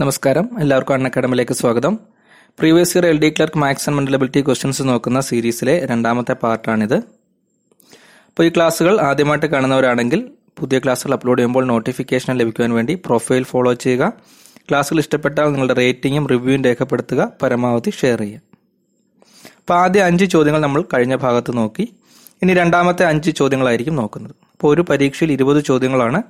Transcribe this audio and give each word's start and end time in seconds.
നമസ്കാരം. 0.00 0.60
എല്ലാവർക്കും 0.60 0.94
അൺ 0.94 1.06
അക്കാഡമിയിലേക്ക് 1.06 1.52
സ്വാഗതം. 1.52 1.98
Previous 2.58 2.96
year 2.96 3.06
L 3.06 3.18
D 3.18 3.28
clerk 3.30 3.58
maths 3.58 3.88
and 3.88 3.96
mental ability 3.98 4.40
questions 4.40 4.82
നോക്കുന്ന 4.82 5.20
സീരീസിലെ 5.20 5.86
രണ്ടാമത്തെ 5.86 6.32
പാർട്ടാണിത്. 6.32 6.94
അപ്പോൾ 8.28 8.44
ഈ 8.44 8.48
ക്ലാസ്സുകൾ 8.48 9.00
ആദ്യമായിട്ട് 9.00 9.46
കാണുന്നവരാണെങ്കിൽ 9.46 10.30
പുതിയ 10.58 10.78
ക്ലാസ്സുകൾ 10.78 11.14
അപ്ലോഡ് 11.14 11.38
ചെയ്യുമ്പോൾ 11.38 11.64
നോട്ടിഫിക്കേഷൻ 11.64 12.38
ലഭിക്കുവാൻ 12.38 12.72
വേണ്ടി 12.72 12.94
പ്രൊഫൈൽ 12.94 13.42
ഫോളോ 13.42 13.74
ചെയ്യുക. 13.74 14.12
ക്ലാസ്സുകൾ 14.70 14.98
ഇഷ്ടപ്പെട്ടാൽ 14.98 15.52
നിങ്ങളുടെ 15.52 15.74
റേറ്റിംഗും 15.74 16.28
റിവ്യൂവും 16.28 16.64
രേഖപ്പെടുത്തുക. 16.64 17.32
പരമാവധി 17.42 17.90
ഷെയർ 17.90 18.20
ചെയ്യുക. 18.20 18.40
അപ്പോൾ 19.58 19.74
ആദ്യ 19.74 20.02
അഞ്ച് 20.02 20.24
ചോദ്യങ്ങൾ 20.24 20.60
നമ്മൾ 20.60 20.84
കഴിഞ്ഞ 20.94 21.16
ഭാഗത്ത് 21.16 21.56
നോക്കി. 21.56 21.88
ഇനി 22.42 22.54
രണ്ടാമത്തെ 22.54 23.04
അഞ്ച് 23.04 23.30
ചോദ്യങ്ങളായിരിക്കും 23.30 23.96
നോക്കുന്നത്. 23.96 24.34
അപ്പോൾ 24.52 24.74
ഒരു 24.74 24.82
പരീക്ഷയിൽ 24.82 25.32
ഇരുപത് 25.32 25.64
ചോദ്യങ്ങളാണ്. 25.64 26.22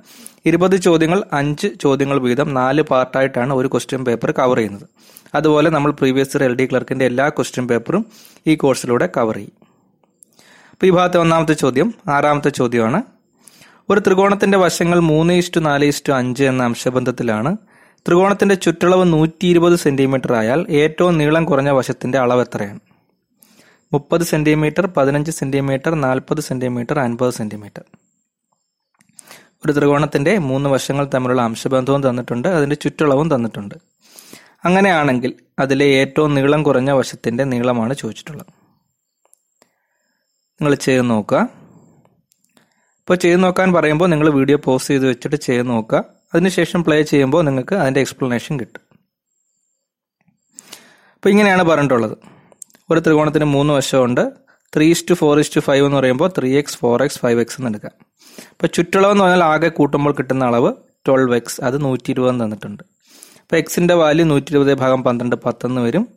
ഇരുപത് 0.45 0.75
ചോദ്യങ്ങൾ 0.75 1.23
അഞ്ച് 1.33 1.67
ചോദ്യങ്ങൾ 1.81 2.19
വീതം 2.19 2.53
നാല് 2.53 2.81
പാർട്ടായിട്ടാണ് 2.81 3.53
ഒരു 3.53 3.67
ക്വസ്റ്റ്യൻ 3.67 4.05
പേപ്പർ 4.05 4.31
കവർ 4.31 4.57
ചെയ്യുന്നത്. 4.57 4.87
അതുപോലെ 5.35 5.69
നമ്മൾ 5.69 5.91
പ്രീവിയസ് 5.91 6.37
ഇയർ 6.37 6.43
എൽ 6.43 6.55
ഡി 6.55 6.65
ക്ലർക്കിന്റെ 6.65 7.05
എല്ലാ 7.05 7.29
ക്വസ്റ്റ്യൻ 7.29 7.67
പേപ്പറും 7.67 8.05
ഈ 8.47 8.55
കോഴ്സിലൂടെ 8.55 9.09
കവർ 9.17 9.35
ചെയ്യും. 9.35 9.51
അപ്പോൾ 10.71 10.85
ഈ 10.85 10.89
ഭാഗത്തെ 10.89 11.17
ഒന്നാമത്തെ 11.17 11.53
ചോദ്യം 11.53 11.93
ആറാമത്തെ 12.07 12.49
ചോദ്യമാണ്. 12.49 13.03
ഒരു 13.89 13.99
ത്രികോണത്തിന്റെ 13.99 14.57
വശങ്ങൾ 14.57 14.99
മൂന്ന് 14.99 15.33
ഇഷ്ടു 15.33 15.59
നാല് 15.59 15.85
ഇഷ്ടു 15.85 16.11
അഞ്ച് 16.11 16.43
എന്ന 16.43 16.63
അംശബന്ധത്തിലാണ്. 16.63 17.57
ത്രികോണത്തിന്റെ 18.07 18.55
ചുറ്റളവ് 18.55 19.13
നൂറ്റി 19.13 19.45
ഇരുപത് 19.45 19.75
സെന്റിമീറ്റർ 19.75 20.33
ആയാൽ 20.33 20.65
ഏറ്റവും 20.69 21.17
നീളം 21.17 21.45
കുറഞ്ഞ 21.45 21.69
വശത്തിന്റെ 21.69 22.17
അളവ് 22.17 22.41
എത്രയാണ്? 22.41 22.79
മുപ്പത് 23.93 24.21
സെന്റിമീറ്റർ 24.21 24.85
പതിനഞ്ച് 24.87 25.31
സെന്റിമീറ്റർ 25.31 26.01
നാൽപ്പത് 26.01 26.41
സെന്റിമീറ്റർ 26.41 26.99
അൻപത് 26.99 27.33
സെന്റിമീറ്റർ. 27.33 27.83
ഒരു 29.65 29.71
ത്രികോണത്തിന്റെ 29.73 30.37
മൂന്ന് 30.37 30.69
വശങ്ങൾ 30.69 31.09
തമ്മിലുള്ള 31.13 31.41
അംശബന്ധവും 31.41 32.09
തന്നിട്ടുണ്ട് 32.09 32.47
അതിന്റെ 32.47 32.75
ചുറ്റളവും 32.75 33.35
തന്നിട്ടുണ്ട്. 33.35 33.75
അങ്ങനെയാണെങ്കിൽ 34.65 35.33
അതിലെ 35.59 35.85
ഏറ്റവും 35.85 36.35
നീളം 36.35 36.63
കുറഞ്ഞ 36.63 36.91
വശത്തിന്റെ 36.91 37.43
നീളമാണ് 37.43 37.93
ചോദിച്ചിട്ടുള്ളത്. 37.93 38.47
നിങ്ങൾ 40.61 40.75
ചെയ്ത് 40.75 41.09
നോക്കുക. 41.09 41.49
ഇപ്പോൾ 42.99 43.15
ചെയ്ത് 43.15 43.43
നോക്കാൻ 43.43 43.73
പറയുമ്പോൾ 43.73 44.09
നിങ്ങൾ 44.09 44.29
വീഡിയോ 44.29 44.57
പോസ് 44.57 44.87
ചെയ്ത് 44.87 45.07
വെച്ചിട്ട് 45.07 45.35
ചെയ്ത് 45.35 45.69
നോക്കുക. 45.69 46.03
അതിനുശേഷം 46.33 46.83
പ്ലേ 46.83 47.03
ചെയ്യുമ്പോൾ 47.03 47.45
നിങ്ങൾക്ക് 47.45 47.75
അതിന്റെ 47.75 47.99
എക്സ്പ്ലനേഷൻ 47.99 48.59
കിട്ടും. 48.59 48.81
അപ്പോൾ 51.13 51.29
ഇങ്ങനെയാണ് 51.29 51.63
പറഞ്ഞിട്ടുള്ളത്. 51.63 52.40
ഒരു 52.91 52.99
ത്രികോണത്തിന് 52.99 53.45
മൂന്ന് 53.45 53.73
വശമുണ്ട്. 53.73 54.31
Three 54.75 54.91
is to 54.91 55.13
four 55.13 55.39
is to 55.39 55.59
five 55.59 55.85
എന്ന് 55.85 55.97
പറയുമ്പോൾ 55.97 56.31
three 56.37 56.57
x 56.57 56.77
four 56.77 57.03
x 57.03 57.19
five 57.19 57.39
x 57.39 57.61
എന്ന് 57.61 57.69
എടുക്കാം. 57.69 57.91
അപ്പോൾ 58.51 58.67
ചുറ്റളവ് 58.67 59.11
എന്ന് 59.11 59.23
പറഞ്ഞാൽ 59.23 59.43
ആകെ 59.43 59.67
കൂട്ടുമ്പോൾ 59.67 60.13
കിട്ടുന്ന 60.13 60.45
അളവ് 60.45 60.73
ട്വൽവ് 61.07 61.35
എക്സ് 61.35 61.61
അത് 61.61 61.83
നൂറ്റി 61.85 62.11
ഇരുപത് 62.11 62.35
തന്നിട്ടുണ്ട്. 62.35 62.83
അപ്പോൾ 63.41 63.55
എക്സിന്റെ 63.55 63.93
വാല്യൂ 63.93 64.25
നൂറ്റി 64.25 64.51
ഇരുപത് 64.51 64.73
ഭാഗം 64.73 65.03
പന്ത്രണ്ട് 65.03 65.35
പത്തെന്ന് 65.35 65.81
വരും. 65.81 66.07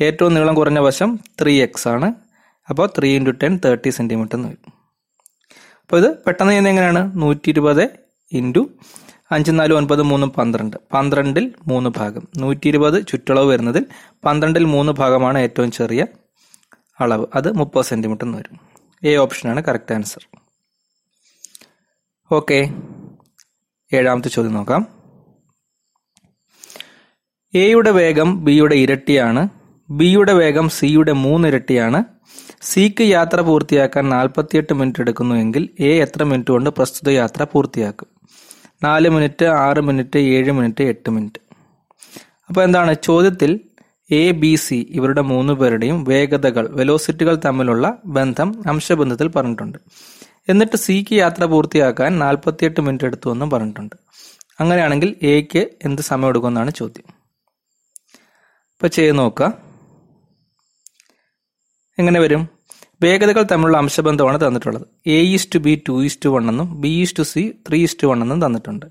ഏറ്റവും 0.00 0.34
നീളം 0.34 0.54
കുറഞ്ഞ 0.54 0.78
വശം 0.78 1.18
ത്രീ 1.42 1.62
എക്സ് 1.62 1.88
ആണ്. 1.88 2.14
അപ്പോൾ 2.68 2.88
three 2.98 3.16
into 3.16 3.30
ten 3.30 3.60
thirty 3.64 3.90
centimetre 3.90 4.36
എന്ന് 4.36 4.48
വരും. 4.48 4.72
അപ്പോൾ 5.82 5.96
ഇത് 5.96 6.16
പെട്ടെന്ന് 6.26 6.50
ചെയ്യുന്നത് 6.50 6.72
എങ്ങനെയാണ്? 6.72 7.12
നൂറ്റി 7.14 7.50
ഇരുപത് 7.50 7.90
ഇന്റു 8.32 8.70
അഞ്ച് 9.32 9.50
നാല് 9.50 9.72
ഒൻപത് 9.72 10.02
മൂന്ന് 10.02 10.26
പന്ത്രണ്ട്. 10.26 10.76
പന്ത്രണ്ടിൽ 10.94 11.54
മൂന്ന് 11.66 11.90
ഭാഗം. 11.96 12.28
നൂറ്റി 12.36 12.68
ഇരുപത് 12.68 13.06
ചുറ്റളവ് 13.06 13.48
വരുന്നതിൽ 13.48 13.86
പന്ത്രണ്ടിൽ 14.24 14.64
മൂന്ന് 14.64 14.92
ഭാഗമാണ് 14.92 15.38
ഏറ്റവും 15.38 15.70
ചെറിയ 15.70 16.06
അളവ്. 17.00 17.26
അത് 17.34 17.52
മുപ്പത് 17.52 17.84
സെന്റിമീറ്റർ 17.84 18.24
എന്ന് 18.24 18.38
വരും. 18.38 18.60
എ 19.04 19.16
ഓപ്ഷനാണ് 19.16 19.64
കറക്റ്റ് 19.64 19.94
ആൻസർ 19.94 20.26
ഓക്കെ 22.32 22.74
ഏഴാമത്തെ 23.92 24.28
ചോദ്യം 24.28 24.54
നോക്കാം. 24.54 24.86
എയുടെ 27.54 27.90
വേഗം 27.90 28.44
ബിയുടെ 28.44 28.74
ഇരട്ടിയാണ്. 28.74 29.48
ബിയുടെ 29.90 30.32
വേഗം 30.32 30.68
സിയുടെ 30.68 31.12
മൂന്നിരട്ടിയാണ് 31.12 32.04
സിക്ക് 32.62 33.02
യാത്ര 33.02 33.40
പൂർത്തിയാക്കാൻ 33.40 34.08
നാൽപ്പത്തിയെട്ട് 34.08 34.72
മിനിറ്റ് 34.74 35.00
എടുക്കുന്നുവെങ്കിൽ 35.00 35.68
എ 35.80 36.00
എത്ര 36.00 36.22
മിനിറ്റ് 36.22 36.50
കൊണ്ട് 36.50 36.70
പ്രസ്തുത 36.70 37.10
യാത്ര 37.10 37.44
പൂർത്തിയാക്കും? 37.44 38.19
നാല് 38.82 39.08
മിനിറ്റ് 39.08 39.44
ആറ് 39.44 39.80
മിനിറ്റ് 39.80 40.18
ഏഴ് 40.18 40.52
മിനിറ്റ് 40.52 40.84
എട്ട് 40.84 41.10
മിനിറ്റ്. 41.10 41.40
അപ്പോൾ 42.48 42.62
എന്താണ്? 42.62 42.94
ചോദ്യത്തിൽ 43.02 43.60
എ 44.10 44.30
ബി 44.30 44.54
സി 44.54 44.86
ഇവരുടെ 44.90 45.20
മൂന്ന് 45.20 45.52
പേരുടെയും 45.52 46.04
വേഗതകൾ 46.04 46.68
വെലോസിറ്റികൾ 46.70 47.34
തമ്മിലുള്ള 47.44 47.98
ബന്ധം 48.06 48.62
അംശബന്ധത്തിൽ 48.68 49.28
പറഞ്ഞിട്ടുണ്ട്. 49.28 49.78
എന്നിട്ട് 50.48 50.76
സിക്ക് 50.76 51.12
യാത്ര 51.12 51.44
പൂർത്തിയാക്കാൻ 51.44 52.18
നാൽപ്പത്തിയെട്ട് 52.18 52.80
മിനിറ്റ് 52.80 53.04
എടുത്തു 53.04 53.30
എന്നും 53.30 53.50
പറഞ്ഞിട്ടുണ്ട്. 53.50 53.96
അങ്ങനെയാണെങ്കിൽ 54.60 55.16
എക്ക് 55.22 55.70
എന്ത് 55.84 56.02
സമയം 56.02 56.28
എടുക്കുമെന്നാണ് 56.28 56.70
ചോദ്യം. 56.70 57.04
അപ്പോൾ 58.72 58.86
ചെയ്ത് 58.86 59.18
നോക്കുക. 59.18 59.52
എങ്ങനെ 61.98 62.20
വരും? 62.20 62.59
വേഗതകൾ 63.02 63.42
തമ്മിലുള്ള 63.50 63.76
അംശബന്ധമാണ് 63.82 64.38
തന്നിട്ടുള്ളത്. 64.42 64.84
A 65.16 65.18
is 65.34 65.48
to 65.52 65.58
B 65.66 65.72
two 65.86 65.94
is 66.06 66.18
to 66.24 66.28
one 66.34 66.44
എന്നും 66.52 66.68
B 66.82 66.92
is 67.02 67.14
to 67.18 67.24
C 67.32 67.42
three 67.66 67.78
is 67.86 67.96
to 68.02 68.06
one 68.10 68.18
എന്നും 68.24 68.40
തന്നിട്ടുണ്ട്. 68.44 68.86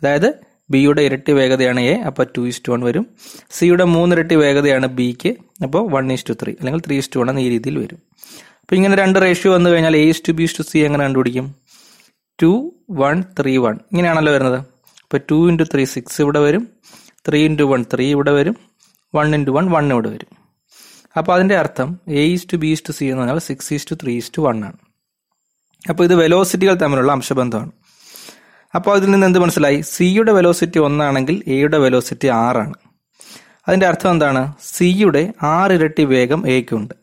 അതായത് 0.00 0.28
ബിയുടെ 0.72 1.02
ഇരട്ടി 1.08 1.32
വേഗതയാണ് 1.38 1.80
എ 1.92 1.94
അപ്പോൾ 2.08 2.26
ടു 2.34 2.42
ഈസ് 2.48 2.60
ടു 2.64 2.72
വൺ 2.72 2.80
വരും. 2.88 3.04
സിയുടെ 3.58 3.84
മൂന്നിരട്ടി 3.94 4.36
വേഗതയാണ് 4.44 4.86
ബിക്ക് 4.98 5.30
അപ്പോൾ 5.66 5.82
വൺ 5.94 6.12
ഈസ് 6.16 6.26
ടു 6.30 6.34
ത്രീ 6.42 6.52
അല്ലെങ്കിൽ 6.60 6.82
ത്രീ 6.86 6.96
ഈസ് 7.02 7.10
ടു 7.14 7.20
വൺ 7.20 7.30
എന്ന 7.32 7.40
ഈ 7.46 7.48
രീതിയിൽ 7.54 7.78
വരും. 7.84 8.00
അപ്പോൾ 8.62 8.76
ഇങ്ങനെ 8.78 8.96
രണ്ട് 9.02 9.18
റേഷ്യോ 9.24 9.52
വന്നു 9.56 9.68
കഴിഞ്ഞാൽ 9.70 9.96
A 9.96 10.04
is 10.10 10.22
to 10.28 10.32
B 10.38 10.44
is 10.48 10.56
to 10.58 10.64
C 10.70 10.78
എങ്ങനെ 10.78 11.02
കണ്ടുപിടിക്കും? 11.04 11.46
ടു 12.38 12.50
വൺ 13.02 13.24
ത്രീ 13.38 13.54
വൺ 13.66 13.76
ഇങ്ങനെയാണല്ലോ 13.92 14.32
വരുന്നത്. 14.36 14.58
അപ്പോൾ 15.04 15.20
ടു 15.30 15.38
ഇന്റു 15.50 15.64
ത്രീ 15.74 15.84
സിക്സ് 15.94 16.20
ഇവിടെ 16.24 16.40
വരും. 16.46 16.64
ത്രീ 17.28 17.40
ഇന്റു 17.50 17.64
വൺ 17.72 17.82
ത്രീ 17.94 18.06
ഇവിടെ 18.16 18.32
വരും. 18.38 18.56
വൺ 19.14 19.34
ഇന്റു 19.38 19.50
വൺ 19.56 19.66
വൺ 19.76 19.86
ഇവിടെ 19.94 20.10
വരും. 20.16 20.30
അപ്പോൾ 21.16 21.32
അതിന്റെ 21.32 21.56
അർത്ഥം 21.56 22.00
A 22.08 22.20
is 22.20 22.46
to 22.52 22.56
B 22.56 22.66
is 22.66 22.82
to 22.88 22.92
C 22.92 23.04
എന്ന് 23.04 23.22
പറഞ്ഞാൽ 23.22 23.38
six 23.38 23.74
is 23.74 23.86
to 23.90 23.94
three 23.94 24.16
is 24.16 24.32
to 24.38 24.42
one 24.42 24.64
ആണ്. 24.64 24.78
അപ്പോൾ 25.90 26.04
ഇത് 26.04 26.14
വെലോസിറ്റികൾ 26.14 26.74
തമ്മിലുള്ള 26.74 27.12
അംശബന്ധമാണ്. 27.12 27.72
അപ്പോൾ 28.74 28.96
അതിൽ 28.96 29.10
നിന്ന് 29.10 29.26
എന്ത് 29.26 29.38
മനസ്സിലായി? 29.38 29.80
സിയുടെ 29.80 30.32
വെലോസിറ്റി 30.32 30.78
ഒന്നാണെങ്കിൽ 30.78 31.42
എയുടെ 31.46 31.78
വെലോസിറ്റി 31.78 32.28
ആറാണ് 32.28 32.74
അതിന്റെ 33.68 33.86
അർത്ഥം 33.86 34.10
എന്താണ്? 34.10 34.52
സിയുടെ 34.62 35.32
ആറിരട്ടി 35.42 36.04
വേഗം 36.04 36.48
എക്കുണ്ട് 36.48 36.94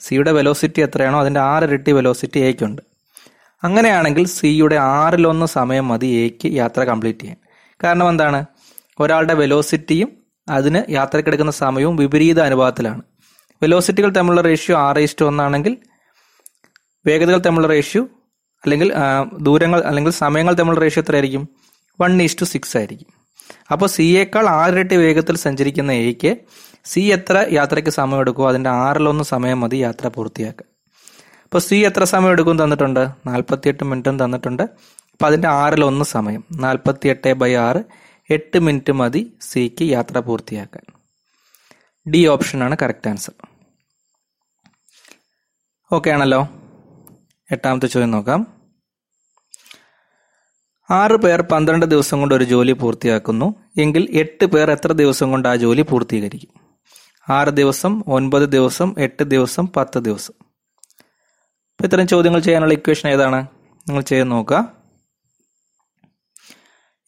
സിയുടെ 0.00 0.32
വെലോസിറ്റി 0.32 0.80
എത്രയാണോ 0.80 1.20
അതിന്റെ 1.20 1.40
ആറിരട്ടി 1.40 1.92
വെലോസിറ്റി 1.92 2.40
എക്കുണ്ട് 2.40 2.82
അങ്ങനെയാണെങ്കിൽ 3.64 4.26
സിയുടെ 4.26 4.76
ആറിലൊന്ന് 4.76 5.46
സമയം 5.46 5.88
മതി 5.88 6.06
എക്ക് 6.06 6.54
യാത്ര 6.54 6.84
കംപ്ലീറ്റ് 6.84 7.20
ചെയ്യാൻ. 7.20 7.38
കാരണം 7.84 8.08
എന്താണ്? 8.08 8.44
ഒരാളുടെ 9.00 9.34
വെലോസിറ്റിയും 9.34 10.10
അതിന് 10.48 10.92
യാത്രക്കെടുക്കുന്ന 10.92 11.52
സമയവും 11.52 11.96
വിപരീത 11.96 12.40
അനുപാതത്തിലാണ്. 12.40 13.02
വെലോസിറ്റികൾ 13.62 14.10
തമ്മിലുള്ള 14.10 14.40
റേഷ്യോ 14.40 14.76
ആറ് 14.76 14.98
ഇഷ്ടു 14.98 15.24
ഒന്നാണെങ്കിൽ 15.24 15.76
വേഗതകൾ 17.06 17.38
തമ്മിലുള്ള 17.38 17.68
റേഷ്യോ 17.74 18.02
അല്ലെങ്കിൽ 18.64 18.92
ദൂരങ്ങൾ 19.40 19.80
അല്ലെങ്കിൽ 19.80 20.12
സമയങ്ങൾ 20.12 20.54
തമ്മിലുള്ള 20.54 20.80
റേഷ്യോ 20.80 21.02
എത്രയായിരിക്കും? 21.02 21.48
വൺ 22.00 22.22
ഈസ് 22.22 22.36
ടു 22.40 22.44
സിക്സ് 22.44 22.76
ആയിരിക്കും. 22.76 23.06
അപ്പോൾ 23.72 23.86
സിയേക്കാൾ 23.86 24.48
ആറിരട്ടി 24.48 24.96
വേഗത്തിൽ 24.96 25.36
സഞ്ചരിക്കുന്ന 25.36 25.92
എക്ക് 25.92 26.36
സി 26.84 27.00
എത്ര 27.00 27.46
യാത്രയ്ക്ക് 27.52 27.90
സമയം 27.90 28.20
എടുക്കുമോ 28.20 28.48
അതിന്റെ 28.48 28.70
ആറിലൊന്ന് 28.70 29.24
സമയം 29.24 29.60
മതി 29.60 29.76
യാത്ര 29.76 30.08
പൂർത്തിയാക്കാൻ. 30.08 30.68
അപ്പോൾ 31.44 31.58
സി 31.58 31.74
എത്ര 31.74 32.04
സമയം 32.04 32.30
എടുക്കും 32.30 32.64
തന്നിട്ടുണ്ട്? 32.64 33.08
നാൽപ്പത്തിയെട്ട് 33.26 33.84
മിനിറ്റും 33.84 34.24
തന്നിട്ടുണ്ട്. 34.24 34.62
അപ്പോൾ 34.62 35.26
അതിന്റെ 35.26 35.48
ആറിലൊന്ന് 35.48 36.04
സമയം. 36.04 36.44
നാൽപ്പത്തിയെട്ട് 36.52 37.32
ബൈ 37.32 37.54
ആറ് 37.54 37.82
എട്ട് 38.30 38.58
മിനിറ്റ് 38.58 38.92
മതി 38.92 39.38
സിക്ക് 39.40 39.82
യാത്ര 39.82 40.18
പൂർത്തിയാക്കാൻ. 40.18 40.97
ഡി 42.10 42.26
ഓപ്ഷനാണ് 42.26 42.76
കറക്റ്റ് 42.82 43.08
ആൻസർ. 43.08 43.32
ഓക്കെ 45.92 46.10
ആണല്ലോ. 46.10 46.48
എട്ടാമത്തെ 47.50 47.86
ചോദ്യം 47.86 48.10
നോക്കാം. 48.10 48.46
ആറ് 50.90 51.16
പേർ 51.16 51.40
പന്ത്രണ്ട് 51.40 51.86
ദിവസം 51.86 52.18
കൊണ്ട് 52.18 52.34
ഒരു 52.34 52.44
ജോലി 52.44 52.72
പൂർത്തിയാക്കുന്നു. 52.72 53.54
എങ്കിൽ 53.78 54.18
എട്ട് 54.18 54.44
പേർ 54.44 54.70
എത്ര 54.70 54.92
ദിവസം 54.92 55.30
കൊണ്ട് 55.30 55.48
ആ 55.48 55.56
ജോലി 55.56 55.82
പൂർത്തീകരിക്കും? 55.82 56.68
ആറ് 57.30 57.48
ദിവസം 57.48 58.04
ഒൻപത് 58.06 58.42
ദിവസം 58.42 58.94
എട്ട് 58.98 59.22
ദിവസം 59.22 59.66
പത്ത് 59.66 59.98
ദിവസം. 59.98 60.34
അപ്പം 60.40 61.84
ഇത്തരം 61.84 62.08
ചോദ്യങ്ങൾ 62.08 62.40
ചെയ്യാനുള്ള 62.40 62.74
ഇക്വേഷൻ 62.74 63.08
ഏതാണ്? 63.08 63.46
നിങ്ങൾ 63.88 64.02
ചെയ്ത് 64.02 64.30
നോക്കുക. 64.30 64.72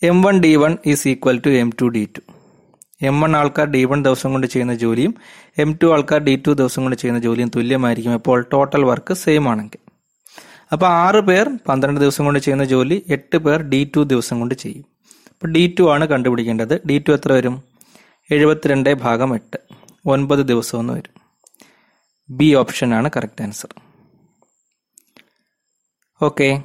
M 0.03 0.23
one 0.23 0.41
D 0.41 0.57
one 0.57 0.79
is 0.87 1.09
equal 1.09 1.43
to 1.47 1.49
M 1.49 1.71
two 1.81 1.87
D 1.87 2.09
two 2.17 2.40
M 3.03 3.21
one 3.21 3.37
ആൾക്കാർ 3.37 3.67
ഡി 3.67 3.85
വൺ 3.85 4.03
ദിവസം 4.03 4.33
കൊണ്ട് 4.33 4.47
ചെയ്യുന്ന 4.47 4.75
ജോലിയും 4.75 5.15
എം 5.59 5.79
ടു 5.83 5.87
ആൾക്കാർ 5.87 6.21
ഡി 6.21 6.43
ടു 6.47 6.51
ദിവസം 6.51 6.83
കൊണ്ട് 6.83 6.97
ചെയ്യുന്ന 6.97 7.21
ജോലിയും 7.21 7.51
തുല്യമായിരിക്കും. 7.57 8.13
അപ്പോൾ 8.13 8.43
ടോട്ടൽ 8.53 8.85
വർക്ക് 8.85 9.15
സെയിം 9.15 9.49
ആണെങ്കിൽ. 9.49 9.79
അപ്പോൾ 10.73 10.87
ആറ് 10.87 11.17
പേർ 11.17 11.49
പന്ത്രണ്ട് 11.69 12.01
ദിവസം 12.01 12.25
കൊണ്ട് 12.25 12.41
ചെയ്യുന്ന 12.41 12.65
ജോലി 12.65 13.05
എട്ട് 13.09 13.37
പേർ 13.37 13.63
ഡി 13.63 13.93
ടു 13.97 14.01
ദിവസം 14.01 14.39
കൊണ്ട് 14.41 14.55
ചെയ്യും. 14.55 14.85
അപ്പോൾ 15.31 15.47
ഡി 15.53 15.77
ടു 15.79 15.83
ആണ് 15.83 16.05
കണ്ടുപിടിക്കേണ്ടത്. 16.05 16.87
ഡി 16.89 17.05
ടു 17.09 17.13
എത്ര 17.13 17.33
വരും? 17.33 17.63
എഴുപത്തിരണ്ട് 18.31 18.95
ഭാഗം 18.95 19.35
എട്ട്. 19.35 19.59
ഒൻപത് 20.07 20.41
ദിവസം 20.41 20.81
എന്ന് 20.81 20.93
വരും. 20.93 21.15
ബി 22.31 22.55
ഓപ്ഷൻ 22.55 22.95
ആണ് 22.95 23.11
കറക്റ്റ് 23.17 23.43
ആൻസർ 23.43 23.75
ഓക്കെ 26.23 26.63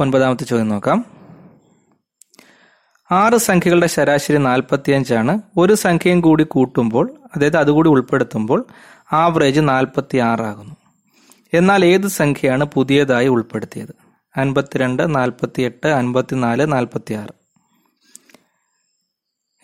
ഒൻപതാമത്തെ 0.00 0.44
ചോദ്യം 0.44 0.68
നോക്കാം. 0.68 1.21
ആറ് 3.12 3.36
സംഖ്യകളുടെ 3.36 3.86
ശരാശരി 3.86 4.36
നാൽപ്പത്തിയഞ്ചാണ്. 4.36 5.42
ഒരു 5.58 5.74
സംഖ്യയും 5.74 6.20
കൂടി 6.20 6.44
കൂട്ടുമ്പോൾ 6.44 7.14
അതായത് 7.36 7.56
അതുകൂടി 7.56 7.88
ഉൾപ്പെടുത്തുമ്പോൾ 7.88 8.66
ആവറേജ് 9.12 9.60
നാൽപ്പത്തി 9.60 10.16
ആറാകുന്നു 10.18 10.76
എന്നാൽ 11.54 11.84
ഏത് 11.84 12.06
സംഖ്യയാണ് 12.06 12.64
പുതിയതായി 12.64 13.28
ഉൾപ്പെടുത്തിയത്? 13.28 13.94
അൻപത്തിരണ്ട് 14.36 15.14
നാൽപ്പത്തിയെട്ട് 15.14 15.86
അൻപത്തിനാല് 15.86 16.72
നാൽപ്പത്തി 16.72 17.12
ആറ് 17.14 17.34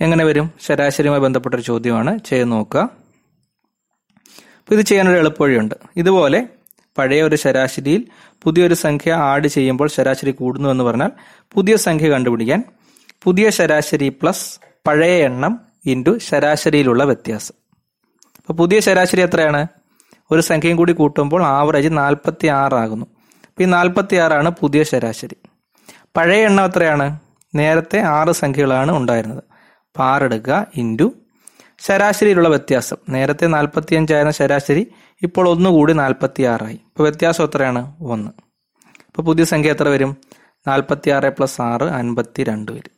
എങ്ങനെ 0.00 0.24
വരും? 0.24 0.50
ശരാശരിയുമായി 0.60 1.20
ബന്ധപ്പെട്ട 1.20 1.54
ഒരു 1.54 1.62
ചോദ്യമാണ്. 1.62 2.18
ചെയ്ത് 2.18 2.52
നോക്കുക. 2.52 2.80
അപ്പോൾ 2.80 4.74
ഇത് 4.74 4.80
ചെയ്യാനൊരു 4.80 5.18
എളുപ്പവഴിയുണ്ട്. 5.18 5.74
ഇതുപോലെ 5.96 6.48
പഴയ 6.98 7.22
ഒരു 7.22 7.36
ശരാശരിയിൽ 7.36 8.06
പുതിയൊരു 8.42 8.74
സംഖ്യ 8.74 9.12
ആഡ് 9.12 9.48
ചെയ്യുമ്പോൾ 9.48 9.88
ശരാശരി 9.88 10.30
കൂടുന്നു 10.30 10.68
എന്ന് 10.68 10.84
പറഞ്ഞാൽ 10.84 11.10
പുതിയ 11.54 11.76
സംഖ്യ 11.76 12.10
കണ്ടുപിടിക്കാൻ 12.10 12.64
പുതിയ 13.24 13.50
ശരാശരി 13.50 14.08
പ്ലസ് 14.08 14.60
പഴയ 14.86 15.24
എണ്ണം 15.24 15.60
ഇന്റു 15.86 16.18
ശരാശരിയിലുള്ള 16.18 17.04
വ്യത്യാസം. 17.04 17.54
അപ്പോൾ 18.36 18.52
പുതിയ 18.52 18.80
ശരാശരി 18.80 19.22
എത്രയാണ്? 19.22 19.66
ഒരു 20.30 20.40
സംഖ്യയും 20.40 20.76
കൂടി 20.76 20.92
കൂട്ടുമ്പോൾ 20.92 21.42
ആവറേജ് 21.42 21.88
നാൽപ്പത്തി 21.92 22.46
ആറാകുന്നു 22.46 23.06
അപ്പോൾ 23.48 23.62
ഈ 23.62 23.66
നാൽപ്പത്തി 23.66 24.16
ആറാണ് 24.16 24.50
പുതിയ 24.50 24.82
ശരാശരി. 24.82 25.36
പഴയ 26.16 26.44
എണ്ണം 26.44 26.64
എത്രയാണ്? 26.64 27.20
നേരത്തെ 27.54 28.00
ആറ് 28.00 28.32
സംഖ്യകളാണ് 28.32 28.92
ഉണ്ടായിരുന്നത്. 28.92 29.38
അപ്പോൾ 29.38 30.04
ആറെടുക്കുക 30.04 30.66
ഇന്റു 30.76 31.12
ശരാശരിയിലുള്ള 31.78 32.48
വ്യത്യാസം. 32.48 32.96
നേരത്തെ 33.08 33.46
നാൽപ്പത്തി 33.46 33.94
അഞ്ചായിരുന്ന 33.94 34.30
ശരാശരി 34.30 34.92
ഇപ്പോൾ 35.22 35.48
ഒന്നുകൂടി 35.48 35.92
നാൽപ്പത്തി 35.92 36.42
ആറായി 36.42 36.74
ഇപ്പോൾ 36.74 37.02
വ്യത്യാസം 37.02 37.44
എത്രയാണ്? 37.44 37.96
ഒന്ന്. 38.00 38.30
അപ്പോൾ 39.06 39.22
പുതിയ 39.22 39.44
സംഖ്യ 39.44 39.70
എത്ര 39.70 39.88
വരും? 39.88 40.16
നാൽപ്പത്തി 40.68 41.10
ആറ് 41.10 41.24
പ്ലസ് 41.24 41.60
ആറ് 41.60 41.82
അൻപത്തി 41.82 42.44
രണ്ട് 42.44 42.72
വരും. 42.72 42.97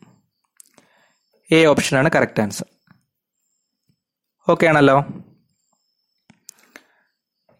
എ 1.51 1.65
ഓപ്ഷനാണ് 1.65 2.09
കറക്റ്റ് 2.15 2.41
ആൻസർ 2.41 2.65
ഓക്കെ 4.49 4.67
ആണല്ലോ. 4.67 5.05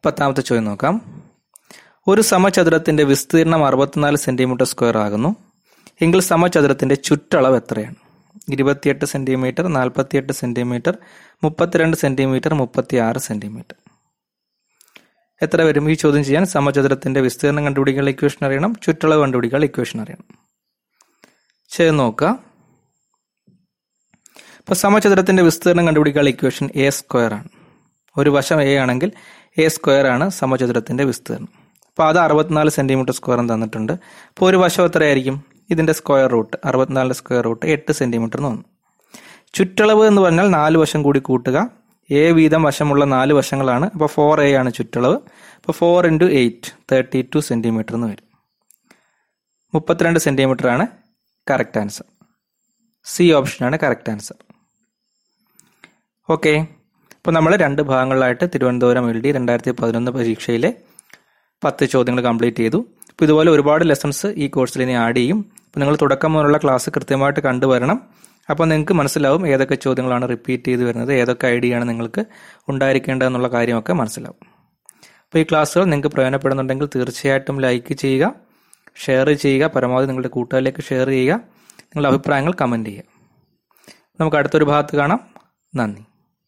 പത്താമത്തെ 0.06 0.42
ചോദ്യം 0.42 0.66
നോക്കാം. 0.66 1.24
ഒരു 2.08 2.22
സമചതുരത്തിന്റെ 2.22 3.04
വിസ്തീർണം 3.04 3.66
അറുപത്തിനാല് 3.66 4.18
സെന്റിമീറ്റർ 4.18 4.66
സ്ക്വയർ 4.66 4.98
ആകുന്നു. 4.98 5.36
എങ്കിൽ 6.02 6.22
സമചതുരത്തിന്റെ 6.22 6.96
ചുറ്റളവ് 6.96 7.56
എത്രയാണ്? 7.56 7.96
ഇരുപത്തിയെട്ട് 8.52 9.06
സെന്റിമീറ്റർ 9.06 9.68
നാൽപ്പത്തിയെട്ട് 9.68 10.34
സെന്റിമീറ്റർ 10.34 10.98
മുപ്പത്തിരണ്ട് 11.44 11.98
സെന്റിമീറ്റർ 11.98 12.54
മുപ്പത്തി 12.54 12.96
ആറ് 12.96 13.18
സെന്റിമീറ്റർ 13.18 13.76
എത്ര 15.42 15.62
വരും? 15.62 15.92
ഈ 15.92 15.94
ചോദ്യം 15.94 16.24
ചെയ്യാൻ 16.24 16.46
സമചതുരത്തിന്റെ 16.46 17.22
വിസ്തീർണം 17.22 17.66
കണ്ടുപിടിക്കാനുള്ള 17.66 18.12
ഇക്വേഷൻ 18.12 18.46
അറിയണം 18.46 18.76
ചുറ്റളവ് 18.76 19.22
കണ്ടുപിടിക്കാനുള്ള 19.22 19.66
ഇക്വേഷൻ 19.66 20.02
അറിയണം. 20.02 20.38
ചെയ്ത് 21.70 22.00
നോക്കുക 22.00 22.51
ഇപ്പൊ 24.62 24.74
സമചതുരത്തിന്റെ 24.74 25.44
വിസ്തീർണം 25.44 25.86
കണ്ടുപിടിക്കാനുള്ള 25.88 26.30
ഇക്വേഷൻ 26.30 26.70
എ 26.76 26.90
സ്ക്വയർ 26.90 27.34
ആണ്. 27.34 27.50
ഒരു 28.18 28.30
വശം 28.30 28.62
എ 28.62 28.76
ആണെങ്കിൽ 28.76 29.12
എ 29.58 29.68
സ്ക്വയർ 29.68 30.08
ആണ് 30.08 30.30
സമചതുരത്തിന്റെ 30.30 31.04
വിസ്തീർണം 31.04 31.50
അപ്പോൾ 31.90 32.08
അത് 32.08 32.20
അറുപത്തിനാല് 32.20 32.70
സെന്റിമീറ്റർ 32.70 33.14
സ്ക്വയർ 33.14 33.40
തന്നിട്ടുണ്ട്. 33.40 33.94
അപ്പോൾ 33.94 34.50
ഒരു 34.50 34.58
വശം 34.58 34.86
എത്രയായിരിക്കും? 34.86 35.44
ഇതിന്റെ 35.70 35.94
സ്ക്വയർ 35.94 36.32
റൂട്ട് 36.32 36.58
അറുപത്തിനാലിന്റെ 36.66 37.16
സ്ക്വയർ 37.16 37.44
റൂട്ട് 37.44 37.66
എട്ട് 37.66 37.92
സെന്റിമീറ്റർ 37.92 38.38
എന്ന് 38.38 38.50
വന്നു. 38.50 38.64
ചുറ്റളവ് 39.54 40.08
എന്ന് 40.08 40.22
പറഞ്ഞാൽ 40.22 40.50
നാല് 40.50 40.78
വശം 40.78 41.04
കൂടി 41.04 41.20
കൂട്ടുക. 41.20 41.70
എ 42.12 42.32
വീതം 42.32 42.64
വശമുള്ള 42.64 43.06
നാല് 43.06 43.34
വശങ്ങളാണ്. 43.34 43.86
അപ്പോൾ 43.94 44.08
ഫോർ 44.08 44.42
എ 44.42 44.54
ആണ് 44.54 44.74
ചുറ്റളവ്. 44.74 45.16
അപ്പോൾ 45.56 45.72
four 45.72 46.08
into 46.08 46.26
eight 46.26 46.72
thirty 46.92 47.30
two 47.36 47.40
centimetre 47.40 47.96
എന്ന് 47.96 48.08
വരും. 48.08 48.32
മുപ്പത്തിരണ്ട് 49.74 50.20
സെന്റിമീറ്റർ 50.20 50.68
ആണ് 50.68 50.88
കറക്റ്റ് 51.52 51.80
ആൻസർ 51.80 52.06
സി 53.06 53.32
ഓപ്ഷനാണ് 53.32 53.80
കറക്റ്റ് 53.80 54.12
ആൻസർ 54.12 54.36
ഓക്കെ. 56.30 56.54
അപ്പോൾ 57.18 57.32
നമ്മൾ 57.32 57.56
രണ്ട് 57.56 57.82
ഭാഗങ്ങളിലായിട്ട് 57.82 58.46
തിരുവനന്തപുരം 58.54 59.10
എൽ 59.10 59.22
ഡി 59.22 59.32
രണ്ടായിരത്തി 59.32 59.72
പതിനൊന്ന് 59.72 60.12
പരീക്ഷയിലെ 60.12 60.70
പത്ത് 61.64 61.86
ചോദ്യങ്ങൾ 61.86 62.24
കംപ്ലീറ്റ് 62.24 62.58
ചെയ്തു. 62.58 62.80
അപ്പോൾ 63.10 63.26
ഇതുപോലെ 63.26 63.52
ഒരുപാട് 63.52 63.90
ലെസൺസ് 63.90 64.28
ഈ 64.44 64.48
കോഴ്സിൽ 64.48 64.82
ഇനി 64.82 64.92
ആഡ് 64.92 65.16
ചെയ്യും. 65.16 65.40
അപ്പോൾ 65.66 65.80
നിങ്ങൾ 65.80 65.96
തുടക്കം 65.96 66.34
മുതലുള്ള 66.34 66.58
ക്ലാസ് 66.58 66.90
കൃത്യമായിട്ട് 66.90 67.40
കണ്ടുവരണം. 67.40 67.98
അപ്പോൾ 68.50 68.66
നിങ്ങൾക്ക് 68.66 68.94
മനസ്സിലാവും 68.94 69.48
ഏതൊക്കെ 69.48 69.76
ചോദ്യങ്ങളാണ് 69.76 70.30
റിപ്പീറ്റ് 70.30 70.66
ചെയ്ത് 70.66 70.84
വരുന്നത് 70.84 71.14
ഏതൊക്കെ 71.14 71.48
ഐഡിയ 71.48 71.76
ആണ് 71.76 71.90
നിങ്ങൾക്ക് 71.90 72.26
ഉണ്ടായിരിക്കേണ്ടതെന്നുള്ള 72.70 73.48
കാര്യമൊക്കെ 73.48 73.94
മനസ്സിലാവും. 73.94 74.40
അപ്പോൾ 75.26 75.40
ഈ 75.40 75.44
ക്ലാസ്സുകൾ 75.44 75.84
നിങ്ങൾക്ക് 75.84 76.08
പ്രയോജനപ്പെടുന്നുണ്ടെങ്കിൽ 76.08 76.90
തീർച്ചയായിട്ടും 76.96 77.62
ലൈക്ക് 77.62 77.94
ചെയ്യുക 77.94 78.34
ഷെയർ 79.06 79.34
ചെയ്യുക 79.34 79.66
പരമാവധി 79.66 80.08
നിങ്ങളുടെ 80.08 80.28
കൂട്ടുകാരിലേക്ക് 80.28 80.82
ഷെയർ 80.82 81.08
ചെയ്യുക 81.08 81.36
നിങ്ങളുടെ 81.82 82.10
അഭിപ്രായങ്ങൾ 82.14 82.54
കമന്റ് 82.62 82.90
ചെയ്യുക. 82.90 83.04
നമുക്ക് 84.20 84.38
അടുത്തൊരു 84.38 84.66
ഭാഗത്ത് 84.66 84.96
കാണാം. 84.98 85.20
നന്ദി. 85.76 86.11